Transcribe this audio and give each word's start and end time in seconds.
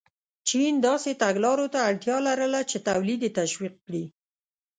چین 0.49 0.73
داسې 0.87 1.11
تګلارو 1.23 1.65
ته 1.73 1.79
اړتیا 1.89 2.17
لرله 2.27 2.61
چې 2.69 2.77
تولید 2.89 3.19
یې 3.25 3.31
تشویق 3.39 3.75
کړي. 3.85 4.03